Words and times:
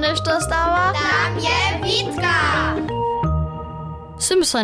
to 0.00 0.40
stała? 0.40 0.92
Tam 0.92 1.38
je 1.38 1.84
Witka! 1.84 2.74
Sym 4.18 4.44
so 4.44 4.58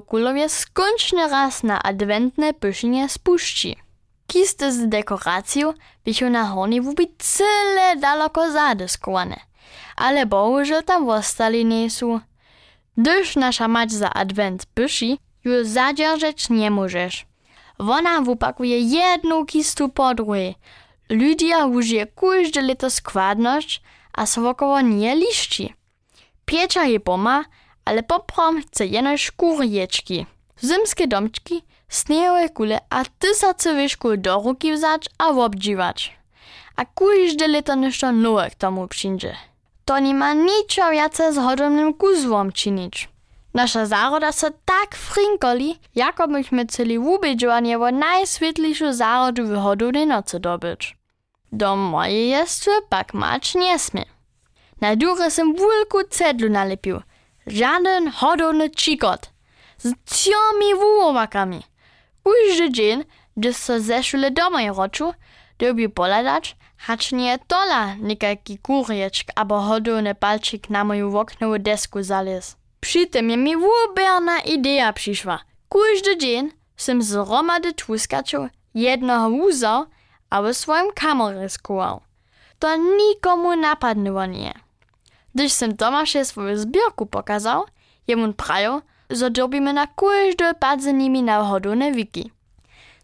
w 0.00 0.06
Kulowie 0.06 0.48
skończnie 0.48 1.28
raz 1.28 1.62
na 1.62 1.82
adwentne 1.82 2.54
pysznie 2.54 3.08
spuści. 3.08 3.76
Kisty 4.26 4.72
z 4.72 4.88
dekoracją 4.88 5.74
bychu 6.04 6.30
na 6.30 6.44
horni 6.46 6.80
wubi 6.80 7.14
cyle 7.18 7.96
daleko 7.96 8.52
zadyskowane. 8.52 9.36
Ale 9.96 10.26
bohužel 10.26 10.84
tam 10.84 11.08
ostali 11.08 11.64
nie 11.64 11.90
są. 11.90 12.20
Gdyż 12.96 13.36
nasza 13.36 13.68
mać 13.68 13.92
za 13.92 14.10
advent 14.10 14.66
pyszy, 14.66 15.16
już 15.44 15.66
zadzierżeć 15.66 16.50
nie 16.50 16.70
możesz. 16.70 17.26
Wona 17.78 18.20
wupakuje 18.20 18.78
jedną 18.80 19.46
kistu 19.46 19.88
po 19.88 20.14
drugiej. 20.14 20.54
Ludia 21.10 21.66
użyje 21.66 22.06
każde 22.06 22.90
składność, 22.90 23.82
a 24.12 24.26
swokowo 24.26 24.80
nie 24.80 25.16
liści. 25.16 25.74
Piecza 26.44 26.84
je 26.84 27.00
poma, 27.00 27.44
ale 27.84 28.02
poprom 28.02 28.62
chce 28.62 28.86
jenož 28.86 29.30
kurječki. 29.30 30.26
Zimskie 30.64 31.06
domčki, 31.06 31.62
snejowe 31.88 32.48
kule 32.48 32.78
a 32.90 33.04
tysace 33.18 33.74
wyszkul 33.74 34.18
do 34.18 34.42
ruki 34.42 34.72
wzać 34.72 35.08
a 35.18 35.28
obdziwać. 35.28 36.12
A 36.76 36.84
każde 36.84 37.48
leto 37.48 37.76
nešto 37.76 38.12
nowe 38.12 38.50
k 38.50 38.54
tomu 38.54 38.88
przyjdzie. 38.88 39.36
To 39.84 39.98
nie 39.98 40.14
ma 40.14 40.32
niczo 40.34 40.90
więcej 40.90 41.34
z 41.34 41.36
hodownym 41.36 41.94
kuzłom 41.94 42.52
czynić. 42.52 43.08
Nasza 43.54 43.86
zaroda 43.86 44.32
se 44.32 44.50
tak 44.64 44.94
frinkoli, 44.94 45.78
jako 45.94 46.28
byśmy 46.28 46.66
celi 46.66 46.98
ubiedziwanie 46.98 47.78
o 47.78 47.90
najswietliszą 47.90 48.92
zarodu 48.92 49.46
w 49.46 49.56
hodownej 49.56 50.06
nocy 50.06 50.40
dobyć. 50.40 50.99
Do 51.52 51.76
mojej 51.76 52.28
jestwy 52.28 52.70
pak 52.88 53.14
mać 53.14 53.54
nie 53.54 53.78
smie. 53.78 54.04
Na 54.80 54.96
durę 54.96 55.30
sem 55.30 55.54
wielką 55.54 55.98
cedlu 56.10 56.50
nalepił. 56.50 57.00
Żaden 57.46 58.10
hodowny 58.10 58.70
czikot. 58.70 59.30
Z 59.78 59.92
ciomi 60.14 60.74
wułowakami. 60.74 61.62
Każdy 62.24 62.70
dzień, 62.72 63.04
gdy 63.36 63.52
se 63.52 63.80
zeszły 63.80 64.30
domaj 64.30 64.68
roczu, 64.68 65.14
dobi 65.58 65.88
poladać, 65.88 66.56
hacz 66.76 67.12
nie 67.12 67.38
tola 67.38 67.94
nikaki 67.94 68.58
kurjeczk 68.58 69.28
abo 69.34 69.60
hodowny 69.60 70.14
palczyk 70.14 70.70
na 70.70 70.84
moją 70.84 71.20
oknową 71.20 71.58
desku 71.58 72.02
zalez. 72.02 72.56
Przy 72.80 73.06
tym 73.06 73.30
je 73.30 73.36
mi 73.36 73.56
wuberna 73.56 74.40
idea 74.40 74.92
przyszła. 74.92 75.38
Każdy 75.68 76.18
dzień 76.18 76.50
sem 76.76 77.02
z 77.02 77.12
romady 77.14 77.72
tłuskaczów 77.72 78.48
jednego 78.74 79.30
wuzał, 79.30 79.86
a 80.30 80.42
w 80.42 80.54
swoim 80.54 80.92
kamerze 80.94 81.48
skował. 81.48 82.00
To 82.58 82.76
nikomu 82.76 83.56
napadnęło 83.56 84.26
nie. 84.26 84.54
Gdyż 85.34 85.52
sem 85.52 85.76
Tomasze 85.76 86.24
swoją 86.24 86.56
zbiorku 86.56 87.06
pokazał, 87.06 87.64
jemu 88.06 88.32
prajo, 88.32 88.82
że 89.10 89.30
dobimy 89.30 89.72
na 89.72 89.86
każdy 89.86 90.54
pad 90.54 90.82
z 90.82 90.86
nimi 90.86 91.22
na 91.22 91.44
hodowne 91.44 91.92
wiki. 91.92 92.30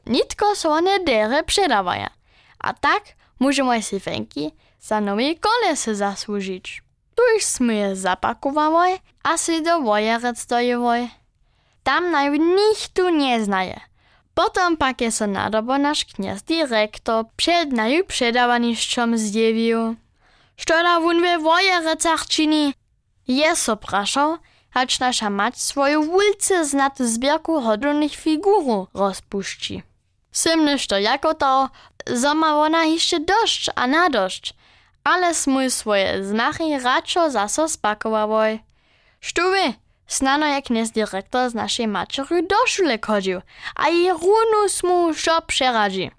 Nitko 0.06 0.54
so 0.54 0.70
one 0.70 1.00
dere 1.00 1.42
przedawaja, 1.42 2.10
a 2.58 2.72
tak 2.72 3.02
możemy 3.41 3.82
si 3.82 4.00
fenki 4.00 4.52
za 4.80 5.00
nowe 5.00 5.34
kolesy 5.34 5.94
zasłużyć. 5.94 6.82
Tuż 7.16 7.44
sme 7.44 7.74
je 7.74 7.97
zapakowali, 7.97 9.00
a 9.24 9.38
si 9.38 9.62
do 9.62 9.80
wojerec 9.80 10.47
dojewoj. 10.47 11.08
Tam 11.82 12.10
naj 12.10 12.38
nikt 12.38 12.92
tu 12.94 13.08
nie 13.08 13.44
znaje. 13.44 13.80
Potom 14.37 14.77
pak 14.77 15.01
je 15.01 15.11
so 15.11 15.27
nadobo 15.27 15.79
nasz 15.79 16.05
kniaz 16.05 16.42
dyrektor 16.42 17.25
przed 17.37 17.73
naju 17.73 18.05
przedawaniszczom 18.05 19.19
zjewił. 19.19 19.97
Što 20.56 20.83
da 20.83 21.01
wun 21.01 21.20
we 21.23 21.39
wojerecach 21.39 22.27
czyni? 22.27 22.75
Je 23.28 23.56
so 23.56 23.77
praszał, 23.77 24.37
hacz 24.70 25.01
nasza 25.01 25.31
mać 25.31 25.61
swoją 25.61 26.03
wulce 26.03 26.65
znatu 26.65 27.06
zbierku 27.06 27.60
hodownych 27.60 28.15
figurów 28.15 28.88
rozpuści. 28.94 29.83
Symnyż 30.33 30.87
to 30.87 30.99
jako 30.99 31.34
to, 31.34 31.69
zoma 32.06 32.56
ona 32.56 32.84
jeszcze 32.84 33.21
dość 33.21 33.71
a 33.75 33.87
na 33.87 34.10
dość, 34.10 34.55
ale 35.05 35.34
smój 35.34 35.71
swoje 35.71 36.25
znachy 36.25 36.78
radšo 36.78 37.31
zaso 37.31 37.69
spakowałoj. 37.69 38.60
Štuwy, 39.21 39.72
snano 40.06 40.47
jak 40.47 40.71
nes 40.71 40.91
dyrektor 40.91 41.50
z 41.50 41.55
naszej 41.55 41.89
maciery 41.89 42.43
do 42.43 42.56
szule 42.67 42.99
chodził, 43.06 43.41
a 43.77 43.89
i 43.89 44.11
runu 44.11 44.69
smu 44.69 45.15
šo 45.15 45.43
przeradzi. 45.43 46.11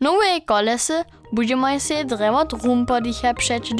Nowe 0.00 0.40
kolesy 0.46 1.04
będziemy 1.32 1.80
się 1.80 2.04
drewo 2.04 2.44
drum 2.44 2.86
podicha 2.86 3.34
przecież 3.34 3.74